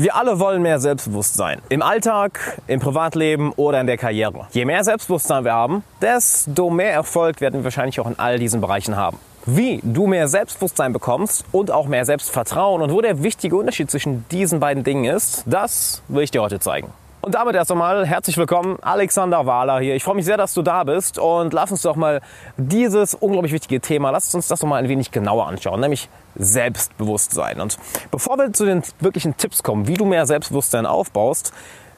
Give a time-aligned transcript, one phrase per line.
[0.00, 1.60] Wir alle wollen mehr Selbstbewusstsein.
[1.70, 4.46] Im Alltag, im Privatleben oder in der Karriere.
[4.52, 8.60] Je mehr Selbstbewusstsein wir haben, desto mehr Erfolg werden wir wahrscheinlich auch in all diesen
[8.60, 9.18] Bereichen haben.
[9.44, 14.24] Wie du mehr Selbstbewusstsein bekommst und auch mehr Selbstvertrauen und wo der wichtige Unterschied zwischen
[14.30, 16.92] diesen beiden Dingen ist, das will ich dir heute zeigen.
[17.20, 19.96] Und damit erst einmal herzlich willkommen, Alexander Wahler hier.
[19.96, 22.20] Ich freue mich sehr, dass du da bist und lass uns doch mal
[22.56, 26.08] dieses unglaublich wichtige Thema, lass uns das doch mal ein wenig genauer anschauen, nämlich
[26.38, 27.60] Selbstbewusstsein.
[27.60, 27.78] Und
[28.10, 31.52] bevor wir zu den wirklichen Tipps kommen, wie du mehr Selbstbewusstsein aufbaust,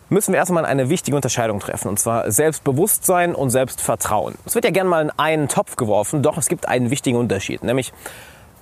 [0.08, 4.34] müssen wir erstmal eine wichtige Unterscheidung treffen, und zwar Selbstbewusstsein und Selbstvertrauen.
[4.44, 7.62] Es wird ja gerne mal in einen Topf geworfen, doch es gibt einen wichtigen Unterschied,
[7.62, 7.92] nämlich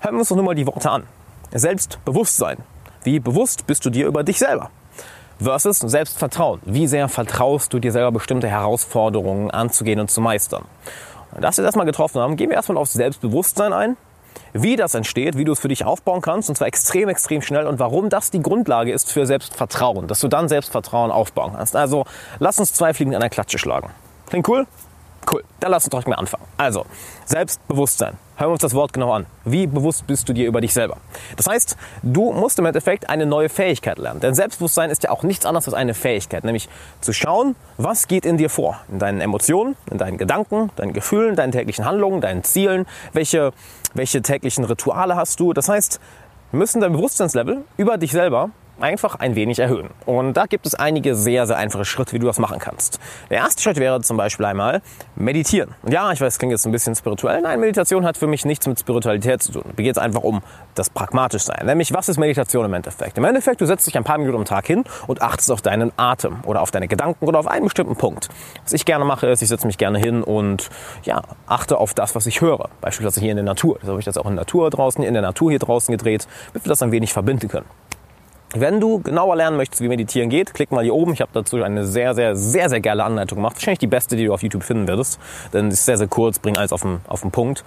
[0.01, 1.05] hören wir uns doch nur mal die Worte an.
[1.53, 2.59] Selbstbewusstsein.
[3.05, 4.71] Wie bewusst bist du dir über dich selber?
[5.41, 6.61] versus Selbstvertrauen.
[6.65, 10.65] Wie sehr vertraust du dir selber bestimmte Herausforderungen anzugehen und zu meistern?
[11.33, 13.97] Und das wir das erstmal getroffen haben, gehen wir erstmal auf Selbstbewusstsein ein,
[14.53, 17.67] wie das entsteht, wie du es für dich aufbauen kannst, und zwar extrem, extrem schnell
[17.67, 21.77] und warum das die Grundlage ist für Selbstvertrauen, dass du dann Selbstvertrauen aufbauen kannst.
[21.77, 22.05] Also
[22.39, 23.91] lass uns zwei Fliegen in einer Klatsche schlagen.
[24.29, 24.67] Klingt cool?
[25.31, 26.45] Cool, dann lass uns doch mal anfangen.
[26.57, 26.87] Also,
[27.27, 28.17] Selbstbewusstsein.
[28.37, 29.27] Hören wir uns das Wort genau an.
[29.45, 30.97] Wie bewusst bist du dir über dich selber?
[31.37, 34.21] Das heißt, du musst im Endeffekt eine neue Fähigkeit lernen.
[34.21, 36.69] Denn Selbstbewusstsein ist ja auch nichts anderes als eine Fähigkeit, nämlich
[37.01, 38.81] zu schauen, was geht in dir vor.
[38.91, 42.87] In deinen Emotionen, in deinen Gedanken, deinen Gefühlen, deinen täglichen Handlungen, deinen Zielen.
[43.13, 43.53] Welche,
[43.93, 45.53] welche täglichen Rituale hast du?
[45.53, 46.01] Das heißt,
[46.53, 49.91] wir müssen dein Bewusstseinslevel über dich selber einfach ein wenig erhöhen.
[50.07, 52.99] Und da gibt es einige sehr, sehr einfache Schritte, wie du das machen kannst.
[53.31, 54.83] Der erste Schritt wäre zum Beispiel einmal
[55.17, 55.75] meditieren.
[55.83, 57.41] Und ja, ich weiß, es klingt jetzt ein bisschen spirituell.
[57.41, 59.65] Nein, Meditation hat für mich nichts mit Spiritualität zu tun.
[59.77, 60.43] Mir geht es einfach um
[60.75, 61.67] das pragmatisch sein.
[61.67, 63.19] Nämlich, was ist Meditation im Endeffekt?
[63.19, 65.93] Im Endeffekt, du setzt dich ein paar Minuten am Tag hin und achtest auf deinen
[65.97, 68.29] Atem oder auf deine Gedanken oder auf einen bestimmten Punkt.
[68.65, 70.71] Was ich gerne mache, ist, ich setze mich gerne hin und
[71.03, 72.69] ja, achte auf das, was ich höre.
[72.81, 73.79] Beispielsweise hier in der Natur.
[73.81, 76.27] Das habe ich das auch in der Natur draußen, in der Natur hier draußen gedreht,
[76.53, 77.67] damit wir das ein wenig verbinden können.
[78.55, 81.13] Wenn du genauer lernen möchtest, wie Meditieren geht, klick mal hier oben.
[81.13, 83.57] Ich habe dazu eine sehr, sehr, sehr, sehr geile Anleitung gemacht.
[83.57, 85.21] Wahrscheinlich die beste, die du auf YouTube finden wirst.
[85.53, 87.63] Denn es ist sehr, sehr kurz, bringt alles auf den, auf den Punkt.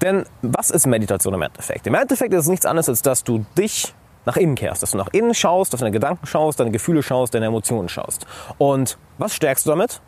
[0.00, 1.86] Denn was ist Meditation im Endeffekt?
[1.86, 4.98] Im Endeffekt ist es nichts anderes, als dass du dich nach innen kehrst, dass du
[4.98, 8.26] nach innen schaust, auf deine Gedanken schaust, deine Gefühle schaust, deine Emotionen schaust.
[8.56, 10.00] Und was stärkst du damit?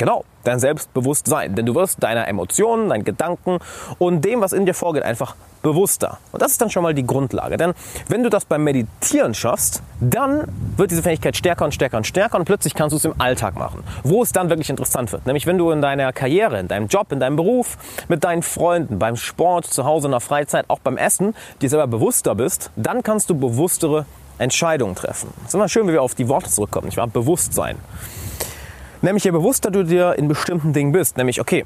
[0.00, 1.54] Genau, dein Selbstbewusstsein.
[1.54, 3.58] Denn du wirst deiner Emotionen, deinen Gedanken
[3.98, 6.16] und dem, was in dir vorgeht, einfach bewusster.
[6.32, 7.58] Und das ist dann schon mal die Grundlage.
[7.58, 7.74] Denn
[8.08, 10.44] wenn du das beim Meditieren schaffst, dann
[10.78, 13.56] wird diese Fähigkeit stärker und stärker und stärker und plötzlich kannst du es im Alltag
[13.56, 13.84] machen.
[14.02, 15.26] Wo es dann wirklich interessant wird.
[15.26, 17.76] Nämlich wenn du in deiner Karriere, in deinem Job, in deinem Beruf,
[18.08, 21.88] mit deinen Freunden, beim Sport, zu Hause, in der Freizeit, auch beim Essen, dir selber
[21.88, 24.06] bewusster bist, dann kannst du bewusstere
[24.38, 25.30] Entscheidungen treffen.
[25.42, 26.88] Es ist immer schön, wie wir auf die Worte zurückkommen.
[26.88, 27.76] Ich war Bewusstsein.
[29.02, 31.64] Nämlich je bewusster du dir in bestimmten Dingen bist, nämlich okay,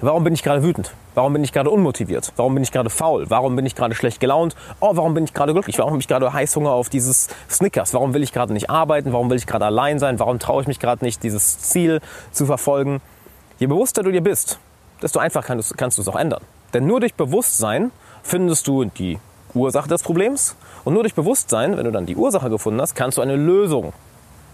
[0.00, 0.94] warum bin ich gerade wütend?
[1.14, 2.32] Warum bin ich gerade unmotiviert?
[2.36, 3.28] Warum bin ich gerade faul?
[3.28, 4.56] Warum bin ich gerade schlecht gelaunt?
[4.80, 5.78] Oh, warum bin ich gerade glücklich?
[5.78, 7.92] Warum habe ich gerade Heißhunger auf dieses Snickers?
[7.92, 9.12] Warum will ich gerade nicht arbeiten?
[9.12, 10.18] Warum will ich gerade allein sein?
[10.18, 12.00] Warum traue ich mich gerade nicht, dieses Ziel
[12.30, 13.02] zu verfolgen?
[13.58, 14.58] Je bewusster du dir bist,
[15.02, 16.42] desto einfacher kannst, kannst du es auch ändern.
[16.72, 17.90] Denn nur durch Bewusstsein
[18.22, 19.18] findest du die
[19.52, 23.18] Ursache des Problems und nur durch Bewusstsein, wenn du dann die Ursache gefunden hast, kannst
[23.18, 23.92] du eine Lösung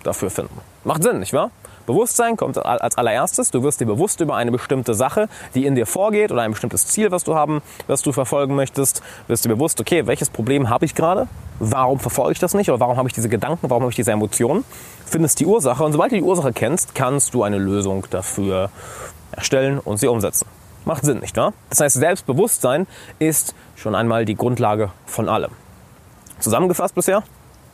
[0.02, 0.60] dafür finden.
[0.82, 1.52] Macht Sinn, nicht wahr?
[1.88, 3.50] Bewusstsein kommt als allererstes.
[3.50, 6.86] Du wirst dir bewusst über eine bestimmte Sache, die in dir vorgeht oder ein bestimmtes
[6.86, 9.02] Ziel, was du haben, was du verfolgen möchtest.
[9.26, 11.28] Wirst dir bewusst, okay, welches Problem habe ich gerade?
[11.60, 12.68] Warum verfolge ich das nicht?
[12.68, 13.70] Oder warum habe ich diese Gedanken?
[13.70, 14.64] Warum habe ich diese Emotionen?
[15.06, 15.82] Findest die Ursache.
[15.82, 18.70] Und sobald du die Ursache kennst, kannst du eine Lösung dafür
[19.32, 20.46] erstellen und sie umsetzen.
[20.84, 21.54] Macht Sinn, nicht wahr?
[21.70, 22.86] Das heißt, Selbstbewusstsein
[23.18, 25.52] ist schon einmal die Grundlage von allem.
[26.38, 27.22] Zusammengefasst bisher,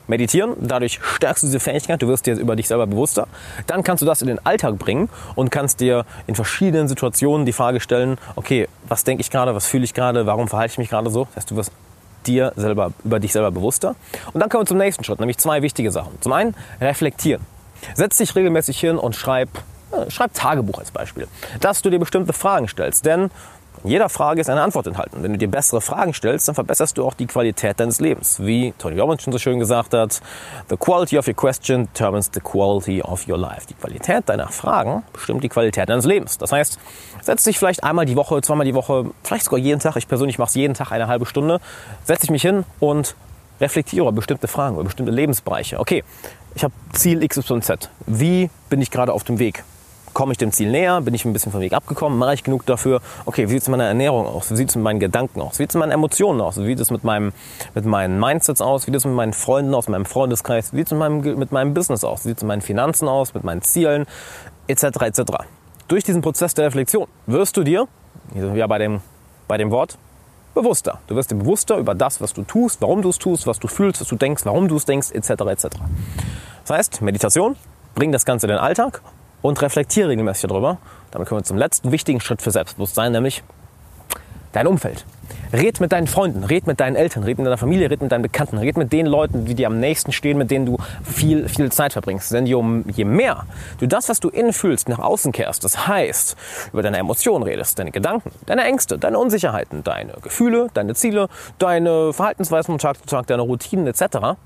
[0.06, 0.54] meditieren.
[0.60, 3.28] Dadurch stärkst du diese Fähigkeit, du wirst dir über dich selber bewusster.
[3.66, 7.52] Dann kannst du das in den Alltag bringen und kannst dir in verschiedenen Situationen die
[7.52, 10.90] Frage stellen, okay, was denke ich gerade, was fühle ich gerade, warum verhalte ich mich
[10.90, 11.24] gerade so?
[11.26, 11.72] Das heißt, du wirst
[12.26, 13.96] dir selber, über dich selber bewusster.
[14.32, 16.20] Und dann kommen wir zum nächsten Schritt, nämlich zwei wichtige Sachen.
[16.20, 17.42] Zum einen, reflektieren.
[17.94, 19.48] Setz dich regelmäßig hin und schreib,
[19.92, 21.28] äh, schreib Tagebuch als Beispiel.
[21.60, 23.04] Dass du dir bestimmte Fragen stellst.
[23.04, 23.30] Denn
[23.82, 25.22] jeder Frage ist eine Antwort enthalten.
[25.22, 28.38] Wenn du dir bessere Fragen stellst, dann verbesserst du auch die Qualität deines Lebens.
[28.40, 30.20] Wie Tony Robbins schon so schön gesagt hat,
[30.70, 33.66] the quality of your question determines the quality of your life.
[33.68, 36.38] Die Qualität deiner Fragen bestimmt die Qualität deines Lebens.
[36.38, 36.78] Das heißt,
[37.22, 40.38] setz dich vielleicht einmal die Woche, zweimal die Woche, vielleicht sogar jeden Tag, ich persönlich
[40.38, 41.60] mache es jeden Tag eine halbe Stunde,
[42.04, 43.16] setze ich mich hin und
[43.60, 45.78] reflektiere bestimmte Fragen, über bestimmte Lebensbereiche.
[45.78, 46.04] Okay,
[46.54, 47.90] ich habe Ziel XYZ.
[48.06, 49.64] Wie bin ich gerade auf dem Weg?
[50.14, 51.00] Komme ich dem Ziel näher?
[51.00, 52.18] Bin ich ein bisschen vom Weg abgekommen?
[52.18, 53.02] Mache ich genug dafür?
[53.26, 54.50] Okay, wie sieht es mit meiner Ernährung aus?
[54.50, 55.54] Wie sieht es mit meinen Gedanken aus?
[55.54, 56.56] Wie sieht es mit meinen Emotionen aus?
[56.56, 57.32] Wie sieht es mit, meinem,
[57.74, 58.86] mit meinen Mindsets aus?
[58.86, 60.72] Wie sieht es mit meinen Freunden aus, mit meinem Freundeskreis?
[60.72, 62.24] Wie sieht es mit meinem, mit meinem Business aus?
[62.24, 64.06] Wie sieht es mit meinen Finanzen aus, mit meinen Zielen,
[64.68, 64.84] etc.
[65.02, 65.20] etc.
[65.88, 67.88] Durch diesen Prozess der Reflexion wirst du dir,
[68.34, 69.00] ja bei dem,
[69.48, 69.98] bei dem Wort,
[70.54, 71.00] bewusster.
[71.08, 73.68] Du wirst dir bewusster über das, was du tust, warum du es tust, was du
[73.68, 75.30] fühlst, was du denkst, warum du es denkst, etc.
[75.30, 75.66] etc.
[76.64, 77.56] Das heißt, Meditation,
[77.94, 79.02] bring das Ganze in den Alltag
[79.44, 80.78] und reflektiere regelmäßig darüber.
[81.10, 83.42] Damit kommen wir zum letzten wichtigen Schritt für Selbstbewusstsein, nämlich
[84.52, 85.04] dein Umfeld.
[85.52, 88.22] Red mit deinen Freunden, red mit deinen Eltern, red mit deiner Familie, red mit deinen
[88.22, 91.70] Bekannten, red mit den Leuten, die dir am nächsten stehen, mit denen du viel, viel
[91.70, 92.32] Zeit verbringst.
[92.32, 93.44] Denn je mehr
[93.80, 96.36] du das, was du innen fühlst, nach außen kehrst, das heißt,
[96.72, 102.14] über deine Emotionen redest, deine Gedanken, deine Ängste, deine Unsicherheiten, deine Gefühle, deine Ziele, deine
[102.14, 104.38] Verhaltensweisen von Tag zu Tag, deine Routinen etc.,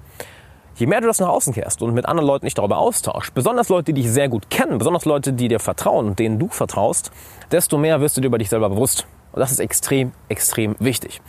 [0.78, 3.68] Je mehr du das nach außen kehrst und mit anderen Leuten nicht darüber austauschst, besonders
[3.68, 7.10] Leute, die dich sehr gut kennen, besonders Leute, die dir vertrauen und denen du vertraust,
[7.50, 9.04] desto mehr wirst du dir über dich selber bewusst.
[9.32, 11.20] Und das ist extrem, extrem wichtig.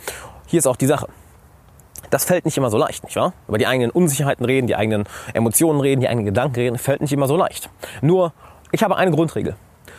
[0.46, 1.08] Hier ist auch die Sache.
[2.10, 3.32] Das fällt nicht immer so leicht, nicht wahr?
[3.48, 5.04] Über die eigenen Unsicherheiten reden, die eigenen
[5.34, 7.70] Emotionen reden, die eigenen Gedanken reden, fällt nicht immer so leicht.
[8.02, 8.32] Nur,
[8.70, 9.56] ich habe eine Grundregel.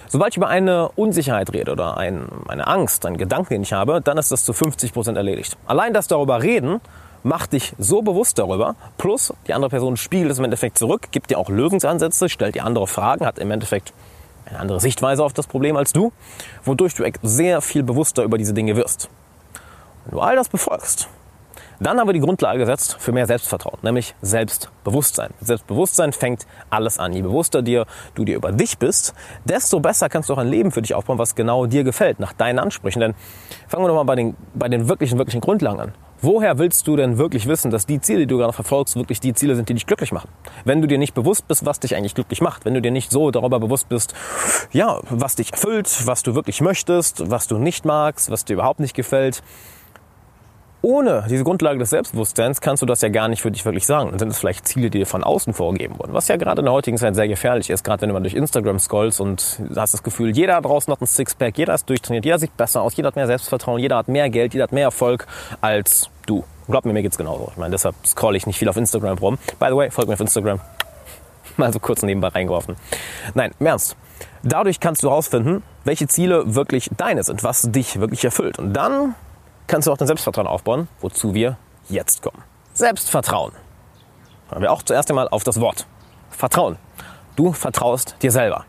[0.07, 4.00] Sobald ich über eine Unsicherheit rede oder ein, eine Angst, einen Gedanken, den ich habe,
[4.01, 5.57] dann ist das zu 50 Prozent erledigt.
[5.68, 6.80] Allein das darüber reden,
[7.23, 11.29] macht dich so bewusst darüber, plus die andere Person spiegelt es im Endeffekt zurück, gibt
[11.29, 13.94] dir auch Lösungsansätze, stellt dir andere Fragen, hat im Endeffekt
[14.45, 16.12] eine andere Sichtweise auf das Problem als du,
[16.63, 19.09] wodurch du sehr viel bewusster über diese Dinge wirst.
[20.06, 21.07] Wenn du all das befolgst,
[21.79, 25.31] dann haben wir die Grundlage gesetzt für mehr Selbstvertrauen, nämlich Selbstbewusstsein.
[25.41, 27.12] Selbstbewusstsein fängt alles an.
[27.12, 29.15] Je bewusster dir, du dir über dich bist,
[29.45, 32.33] desto besser kannst du auch ein Leben für dich aufbauen, was genau dir gefällt, nach
[32.33, 33.00] deinen Ansprüchen.
[33.00, 33.15] Denn
[33.68, 35.94] fangen wir doch mal bei den, bei den wirklichen, wirklichen Grundlagen an.
[36.23, 39.33] Woher willst du denn wirklich wissen, dass die Ziele, die du gerade verfolgst, wirklich die
[39.33, 40.29] Ziele sind, die dich glücklich machen?
[40.65, 43.09] Wenn du dir nicht bewusst bist, was dich eigentlich glücklich macht, wenn du dir nicht
[43.09, 44.13] so darüber bewusst bist,
[44.71, 48.79] ja, was dich erfüllt, was du wirklich möchtest, was du nicht magst, was dir überhaupt
[48.79, 49.41] nicht gefällt,
[50.81, 54.10] ohne diese Grundlage des Selbstbewusstseins kannst du das ja gar nicht für dich wirklich sagen.
[54.12, 56.13] Dann sind es vielleicht Ziele, die dir von außen vorgegeben wurden.
[56.13, 58.33] Was ja gerade in der heutigen Zeit sehr gefährlich ist, gerade wenn du mal durch
[58.33, 62.39] Instagram scrollst und hast das Gefühl, jeder draußen hat ein Sixpack, jeder ist durchtrainiert, jeder
[62.39, 65.28] sieht besser aus, jeder hat mehr Selbstvertrauen, jeder hat mehr Geld, jeder hat mehr Erfolg
[65.62, 66.44] als du.
[66.68, 67.50] Glaub mir, mir geht's genauso.
[67.51, 69.38] Ich meine, deshalb scroll ich nicht viel auf Instagram rum.
[69.60, 70.60] By the way, folg mir auf Instagram.
[71.57, 72.75] Mal so kurz nebenbei reingeworfen.
[73.36, 73.95] Nein, im Ernst.
[74.44, 78.57] Dadurch kannst du herausfinden, welche Ziele wirklich deine sind, was dich wirklich erfüllt.
[78.57, 79.16] Und dann
[79.71, 81.57] kannst du auch dein Selbstvertrauen aufbauen, wozu wir
[81.88, 82.44] jetzt kommen.
[82.73, 83.53] Selbstvertrauen.
[84.50, 85.88] Hören wir auch zuerst einmal auf das Wort.
[86.29, 86.75] Vertrauen.
[87.38, 88.65] Du vertraust dir selber.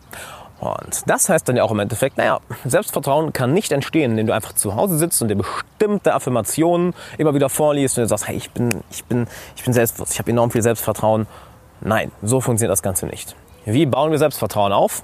[0.61, 4.33] Und das heißt dann ja auch im Endeffekt, naja, Selbstvertrauen kann nicht entstehen, indem du
[4.33, 8.37] einfach zu Hause sitzt und dir bestimmte Affirmationen immer wieder vorliest und du sagst, hey,
[8.37, 9.27] ich bin, ich bin,
[9.57, 11.27] ich bin selbstbewusst, ich habe enorm viel Selbstvertrauen.
[11.81, 13.35] Nein, so funktioniert das Ganze nicht.
[13.65, 15.03] Wie bauen wir Selbstvertrauen auf?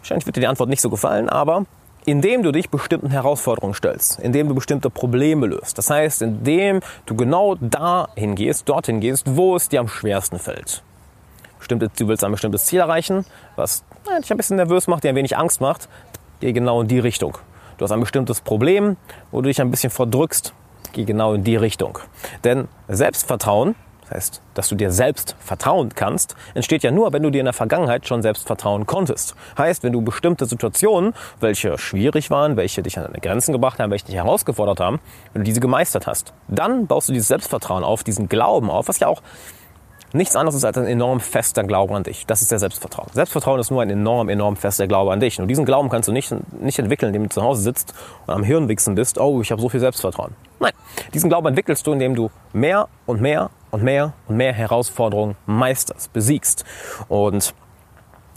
[0.00, 1.64] Wahrscheinlich wird dir die Antwort nicht so gefallen, aber
[2.04, 5.78] indem du dich bestimmten Herausforderungen stellst, indem du bestimmte Probleme löst.
[5.78, 10.82] Das heißt, indem du genau dahin gehst, dorthin gehst, wo es dir am schwersten fällt.
[11.58, 13.84] Bestimmte, du willst ein bestimmtes Ziel erreichen, was
[14.20, 15.88] dich ein bisschen nervös macht, dir ein wenig Angst macht,
[16.40, 17.38] geh genau in die Richtung.
[17.78, 18.96] Du hast ein bestimmtes Problem,
[19.30, 20.54] wo du dich ein bisschen verdrückst,
[20.92, 21.98] geh genau in die Richtung.
[22.42, 23.76] Denn Selbstvertrauen
[24.12, 27.52] heißt, dass du dir selbst vertrauen kannst, entsteht ja nur, wenn du dir in der
[27.52, 29.34] Vergangenheit schon selbst vertrauen konntest.
[29.56, 33.90] Heißt, wenn du bestimmte Situationen, welche schwierig waren, welche dich an deine Grenzen gebracht haben,
[33.90, 35.00] welche dich herausgefordert haben,
[35.32, 38.98] wenn du diese gemeistert hast, dann baust du dieses Selbstvertrauen auf, diesen Glauben auf, was
[38.98, 39.22] ja auch
[40.14, 42.26] nichts anderes ist als ein enorm fester Glaube an dich.
[42.26, 43.08] Das ist der Selbstvertrauen.
[43.12, 45.40] Selbstvertrauen ist nur ein enorm, enorm fester Glaube an dich.
[45.40, 47.94] Und diesen Glauben kannst du nicht, nicht entwickeln, indem du zu Hause sitzt
[48.26, 50.34] und am Hirn wichsen bist, oh, ich habe so viel Selbstvertrauen.
[50.60, 50.72] Nein,
[51.14, 56.12] diesen Glauben entwickelst du, indem du mehr und mehr und mehr und mehr Herausforderungen meisterst,
[56.12, 56.64] besiegst.
[57.08, 57.54] Und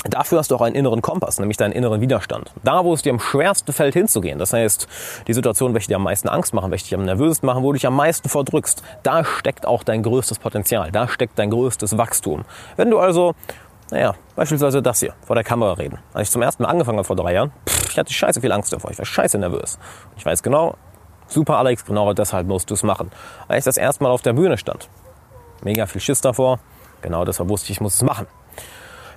[0.10, 2.52] Dafür hast du auch einen inneren Kompass, nämlich deinen inneren Widerstand.
[2.64, 4.38] Da, wo es dir am schwersten fällt, hinzugehen.
[4.38, 4.88] Das heißt,
[5.28, 7.74] die Situation, welche dir am meisten Angst machen, welche dich am nervösesten machen, wo du
[7.74, 8.84] dich am meisten verdrückst.
[9.02, 10.92] Da steckt auch dein größtes Potenzial.
[10.92, 12.46] Da steckt dein größtes Wachstum.
[12.76, 13.34] Wenn du also,
[13.90, 15.98] naja, beispielsweise das hier, vor der Kamera reden.
[16.14, 18.52] Als ich zum ersten Mal angefangen habe vor drei Jahren, pff, ich hatte scheiße viel
[18.52, 18.92] Angst davor.
[18.92, 19.80] Ich war scheiße nervös.
[20.18, 20.76] Ich weiß genau,
[21.28, 23.12] super Alex, genau deshalb musst du es machen.
[23.48, 24.88] Als ich das erste Mal auf der Bühne stand,
[25.64, 26.60] mega viel Schiss davor.
[27.02, 28.28] Genau deshalb wusste ich, ich muss es machen.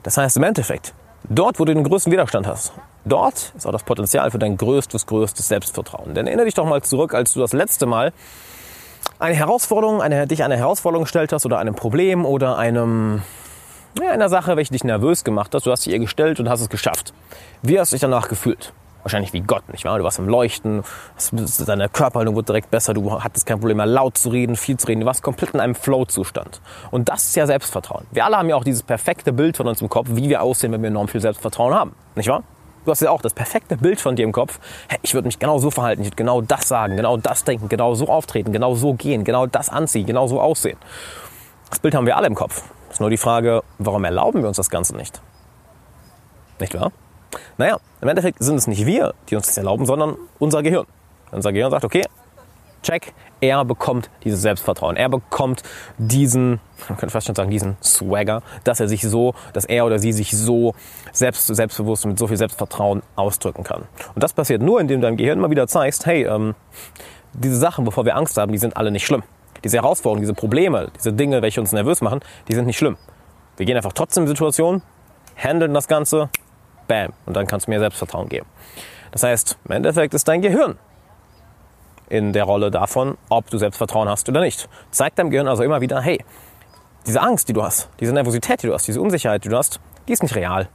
[0.02, 0.94] Das heißt im Endeffekt,
[1.28, 2.72] dort, wo du den größten Widerstand hast,
[3.04, 6.14] dort ist auch das Potenzial für dein größtes, größtes Selbstvertrauen.
[6.14, 8.12] Denn erinnere dich doch mal zurück, als du das letzte Mal
[9.18, 13.22] eine Herausforderung, eine, dich eine Herausforderung gestellt hast oder einem Problem oder einem,
[14.00, 15.64] ja, einer Sache, welche dich nervös gemacht hat.
[15.66, 17.12] Du hast sie ihr gestellt und hast es geschafft.
[17.62, 18.72] Wie hast du dich danach gefühlt?
[19.02, 19.98] Wahrscheinlich wie Gott, nicht wahr?
[19.98, 20.82] Du warst im Leuchten,
[21.66, 24.86] deine Körperhaltung wurde direkt besser, du hattest kein Problem mehr laut zu reden, viel zu
[24.86, 26.60] reden, du warst komplett in einem Flow-Zustand.
[26.90, 28.06] Und das ist ja Selbstvertrauen.
[28.10, 30.72] Wir alle haben ja auch dieses perfekte Bild von uns im Kopf, wie wir aussehen,
[30.72, 32.42] wenn wir enorm viel Selbstvertrauen haben, nicht wahr?
[32.84, 34.60] Du hast ja auch das perfekte Bild von dir im Kopf.
[34.88, 37.68] Hey, ich würde mich genau so verhalten, ich würde genau das sagen, genau das denken,
[37.68, 40.78] genau so auftreten, genau so gehen, genau das anziehen, genau so aussehen.
[41.68, 42.62] Das Bild haben wir alle im Kopf.
[42.90, 45.20] Ist nur die Frage, warum erlauben wir uns das Ganze nicht?
[46.60, 46.92] Nicht wahr?
[47.56, 50.86] Naja, im Endeffekt sind es nicht wir, die uns das erlauben, sondern unser Gehirn.
[51.30, 52.04] Unser Gehirn sagt, okay,
[52.82, 53.12] Check.
[53.40, 54.96] Er bekommt dieses Selbstvertrauen.
[54.96, 55.62] Er bekommt
[55.98, 59.98] diesen, man könnte fast schon sagen, diesen Swagger, dass er sich so, dass er oder
[59.98, 60.74] sie sich so
[61.12, 63.82] selbst, selbstbewusst und mit so viel Selbstvertrauen ausdrücken kann.
[64.14, 66.54] Und das passiert nur, indem du deinem Gehirn immer wieder zeigst, hey, ähm,
[67.32, 69.22] diese Sachen, bevor wir Angst haben, die sind alle nicht schlimm.
[69.62, 72.96] Diese Herausforderungen, diese Probleme, diese Dinge, welche uns nervös machen, die sind nicht schlimm.
[73.56, 74.82] Wir gehen einfach trotzdem in Situationen,
[75.36, 76.30] handeln das Ganze,
[76.88, 78.46] bam, und dann kannst du mir Selbstvertrauen geben.
[79.12, 80.78] Das heißt, im Endeffekt ist dein Gehirn
[82.08, 84.68] in der Rolle davon, ob du Selbstvertrauen hast oder nicht.
[84.90, 86.24] Zeig deinem Gehirn also immer wieder, hey,
[87.06, 89.80] diese Angst, die du hast, diese Nervosität, die du hast, diese Unsicherheit, die du hast,
[90.08, 90.68] die ist nicht real.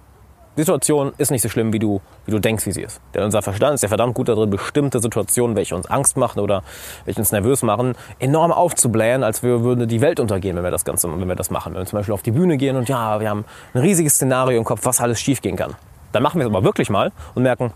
[0.55, 3.01] Die Situation ist nicht so schlimm, wie du, wie du denkst, wie sie ist.
[3.15, 6.62] Denn unser Verstand ist ja verdammt gut darin, bestimmte Situationen, welche uns Angst machen oder
[7.05, 10.86] welche uns nervös machen, enorm aufzublähen, als wir würde die Welt untergehen, wenn wir das
[10.86, 11.74] Ganze, wenn wir das machen.
[11.74, 14.60] Wenn wir zum Beispiel auf die Bühne gehen und ja, wir haben ein riesiges Szenario
[14.60, 15.75] im Kopf, was alles schiefgehen kann.
[16.13, 17.74] Dann machen wir es aber wirklich mal und merken,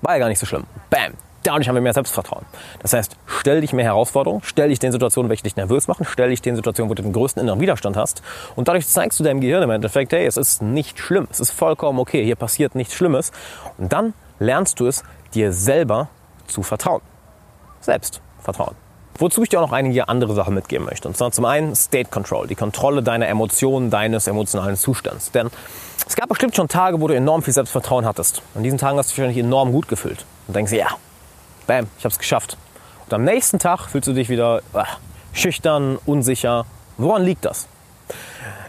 [0.00, 0.64] war ja gar nicht so schlimm.
[0.88, 2.44] Bam, Dadurch haben wir mehr Selbstvertrauen.
[2.80, 6.28] Das heißt, stell dich mehr Herausforderungen, stell dich den Situationen, welche dich nervös machen, stell
[6.28, 8.22] dich den Situationen, wo du den größten inneren Widerstand hast.
[8.56, 11.52] Und dadurch zeigst du deinem Gehirn im Endeffekt, hey, es ist nicht schlimm, es ist
[11.52, 13.32] vollkommen okay, hier passiert nichts Schlimmes.
[13.78, 15.02] Und dann lernst du es,
[15.32, 16.08] dir selber
[16.46, 17.00] zu vertrauen.
[17.80, 18.74] Selbstvertrauen.
[19.20, 21.06] Wozu ich dir auch noch einige andere Sachen mitgeben möchte.
[21.06, 25.30] Und zwar zum einen State Control, die Kontrolle deiner Emotionen, deines emotionalen Zustands.
[25.30, 25.50] Denn
[26.08, 28.42] es gab bestimmt schon Tage, wo du enorm viel Selbstvertrauen hattest.
[28.54, 30.24] An diesen Tagen hast du dich wahrscheinlich enorm gut gefühlt.
[30.46, 30.88] Und denkst, ja,
[31.66, 32.56] bam, ich habe es geschafft.
[33.04, 34.98] Und am nächsten Tag fühlst du dich wieder ach,
[35.34, 36.64] schüchtern, unsicher.
[36.96, 37.68] Woran liegt das?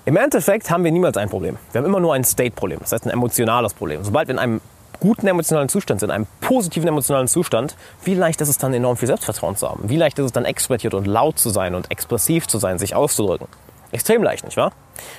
[0.03, 1.57] Im Endeffekt haben wir niemals ein Problem.
[1.71, 4.03] Wir haben immer nur ein State-Problem, das heißt ein emotionales Problem.
[4.03, 4.61] Sobald wir in einem
[5.01, 8.95] guten emotionalen Zustand sind, in einem positiven emotionalen Zustand, wie leicht ist es dann enorm
[8.95, 9.89] viel Selbstvertrauen zu haben?
[9.89, 12.95] Wie leicht ist es dann extrovertiert und laut zu sein und expressiv zu sein, sich
[12.95, 13.47] auszudrücken?
[13.91, 14.71] Extrem leicht, nicht wahr?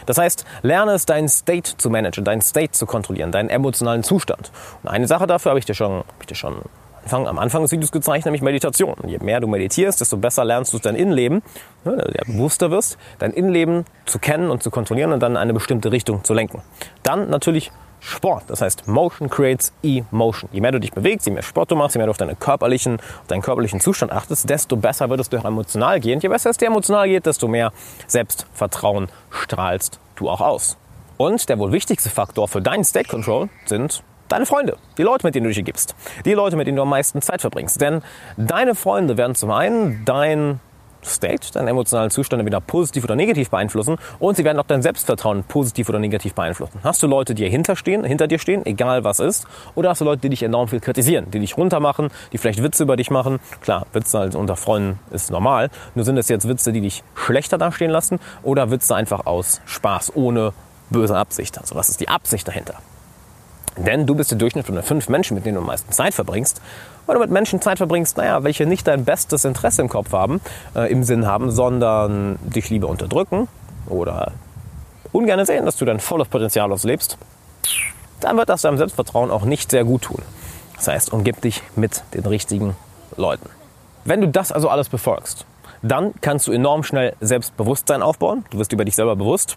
[0.07, 4.51] Das heißt, lerne es, deinen State zu managen, deinen State zu kontrollieren, deinen emotionalen Zustand.
[4.83, 6.63] Und eine Sache dafür habe ich dir schon, habe ich dir schon
[7.03, 8.95] Anfang, am Anfang des Videos gezeigt, nämlich Meditation.
[9.07, 11.43] Je mehr du meditierst, desto besser lernst du dein Innenleben,
[11.85, 15.91] ne, bewusster wirst, dein Innenleben zu kennen und zu kontrollieren und dann in eine bestimmte
[15.91, 16.63] Richtung zu lenken.
[17.03, 17.73] Dann natürlich
[18.03, 18.45] Sport.
[18.49, 20.51] Das heißt, Motion creates Emotion.
[20.53, 22.35] Je mehr du dich bewegst, je mehr Sport du machst, je mehr du auf, deine
[22.35, 26.19] körperlichen, auf deinen körperlichen Zustand achtest, desto besser wird es dir emotional gehen.
[26.21, 27.73] Je besser es dir emotional geht, desto mehr
[28.09, 30.77] Selbstvertrauen strahlst du auch aus.
[31.17, 35.35] Und der wohl wichtigste Faktor für deinen State Control sind deine Freunde, die Leute, mit
[35.35, 35.95] denen du dich gibst,
[36.25, 37.81] die Leute, mit denen du am meisten Zeit verbringst.
[37.81, 38.03] Denn
[38.37, 40.59] deine Freunde werden zum einen dein
[41.05, 45.45] State, deinen emotionalen Zustand entweder positiv oder negativ beeinflussen und sie werden auch dein Selbstvertrauen
[45.45, 46.81] positiv oder negativ beeinflussen.
[46.83, 50.23] Hast du Leute, die hinterstehen, hinter dir stehen, egal was ist, oder hast du Leute,
[50.23, 53.41] die dich enorm viel kritisieren, die dich runtermachen, die vielleicht Witze über dich machen?
[53.61, 55.71] Klar, Witze halt unter Freunden ist normal.
[55.95, 60.15] Nur sind es jetzt Witze, die dich schlechter dastehen lassen oder Witze einfach aus Spaß,
[60.15, 60.53] ohne
[60.91, 61.59] böse Absicht.
[61.59, 62.75] Also was ist die Absicht dahinter?
[63.77, 66.15] Denn du bist der Durchschnitt von den fünf Menschen, mit denen du am meisten Zeit
[66.15, 66.61] verbringst.
[67.07, 70.41] Weil du mit Menschen Zeit verbringst, naja, welche nicht dein bestes Interesse im Kopf haben,
[70.75, 73.49] äh, im Sinn haben, sondern dich lieber unterdrücken
[73.87, 74.33] oder
[75.11, 77.17] ungern sehen, dass du dein volles Potenzial auslebst,
[78.21, 80.23] dann wird das deinem Selbstvertrauen auch nicht sehr gut tun.
[80.77, 82.77] Das heißt, umgib dich mit den richtigen
[83.17, 83.49] Leuten.
[84.05, 85.47] Wenn du das also alles befolgst,
[85.83, 88.45] dann kannst du enorm schnell Selbstbewusstsein aufbauen.
[88.51, 89.57] Du wirst über dich selber bewusst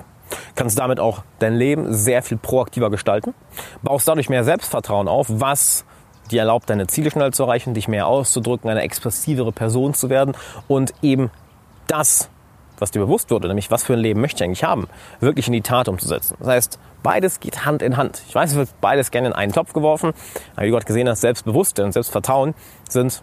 [0.55, 3.33] kannst damit auch dein Leben sehr viel proaktiver gestalten,
[3.81, 5.85] baust dadurch mehr Selbstvertrauen auf, was
[6.31, 10.35] dir erlaubt, deine Ziele schnell zu erreichen, dich mehr auszudrücken, eine expressivere Person zu werden
[10.67, 11.29] und eben
[11.87, 12.29] das,
[12.79, 14.87] was dir bewusst wurde, nämlich was für ein Leben möchte ich eigentlich haben,
[15.19, 16.35] wirklich in die Tat umzusetzen.
[16.39, 18.23] Das heißt, beides geht Hand in Hand.
[18.27, 20.13] Ich weiß, es wird beides gerne in einen Topf geworfen,
[20.55, 22.55] aber wie du gerade gesehen hast, Selbstbewusstsein und Selbstvertrauen
[22.89, 23.21] sind,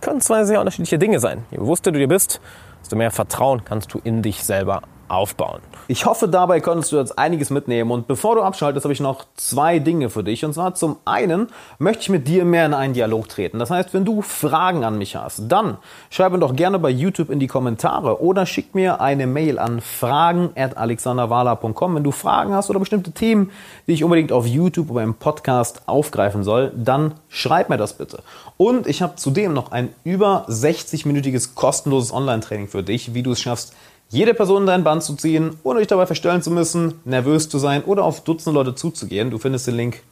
[0.00, 1.44] können zwei sehr unterschiedliche Dinge sein.
[1.50, 2.40] Je bewusster du dir bist,
[2.80, 5.60] desto mehr Vertrauen kannst du in dich selber aufbauen.
[5.88, 7.90] Ich hoffe, dabei konntest du jetzt einiges mitnehmen.
[7.90, 10.44] Und bevor du abschaltest, habe ich noch zwei Dinge für dich.
[10.44, 11.48] Und zwar zum einen
[11.78, 13.58] möchte ich mit dir mehr in einen Dialog treten.
[13.58, 15.78] Das heißt, wenn du Fragen an mich hast, dann
[16.10, 19.80] schreib mir doch gerne bei YouTube in die Kommentare oder schick mir eine Mail an
[19.80, 21.94] fragen.alexanderwala.com.
[21.94, 23.50] Wenn du Fragen hast oder bestimmte Themen,
[23.86, 28.22] die ich unbedingt auf YouTube oder im Podcast aufgreifen soll, dann schreib mir das bitte.
[28.56, 33.40] Und ich habe zudem noch ein über 60-minütiges kostenloses Online-Training für dich, wie du es
[33.40, 33.74] schaffst,
[34.10, 37.58] jede Person in dein Band zu ziehen, ohne dich dabei verstellen zu müssen, nervös zu
[37.58, 39.30] sein oder auf Dutzende Leute zuzugehen.
[39.30, 40.02] Du findest den Link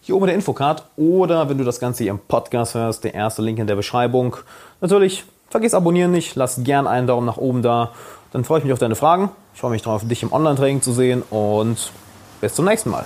[0.00, 3.14] hier oben in der Infocard oder wenn du das Ganze hier im Podcast hörst, der
[3.14, 4.36] erste Link in der Beschreibung.
[4.80, 7.92] Natürlich, vergiss abonnieren nicht, lass gern einen Daumen nach oben da.
[8.32, 9.30] Dann freue ich mich auf deine Fragen.
[9.54, 11.92] Ich freue mich darauf, dich im Online-Training zu sehen und
[12.40, 13.04] bis zum nächsten Mal.